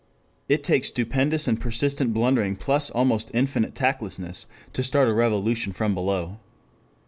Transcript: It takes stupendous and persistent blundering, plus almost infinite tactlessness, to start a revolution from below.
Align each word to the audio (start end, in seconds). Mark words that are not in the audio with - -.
It 0.49 0.63
takes 0.63 0.87
stupendous 0.87 1.47
and 1.47 1.61
persistent 1.61 2.11
blundering, 2.11 2.55
plus 2.55 2.89
almost 2.89 3.29
infinite 3.35 3.75
tactlessness, 3.75 4.47
to 4.73 4.81
start 4.81 5.07
a 5.07 5.13
revolution 5.13 5.73
from 5.73 5.93
below. 5.93 6.39